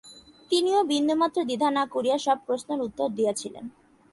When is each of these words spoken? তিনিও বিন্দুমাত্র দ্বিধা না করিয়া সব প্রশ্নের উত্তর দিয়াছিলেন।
তিনিও 0.51 0.79
বিন্দুমাত্র 0.83 1.37
দ্বিধা 1.43 1.69
না 1.71 1.83
করিয়া 1.85 2.17
সব 2.17 2.37
প্রশ্নের 2.47 2.79
উত্তর 2.81 3.07
দিয়াছিলেন। 3.09 3.65